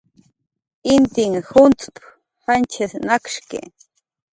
"Intin 0.93 1.31
juncx'p"" 1.49 1.95
janchis 2.43 2.91
nakshki" 3.07 3.61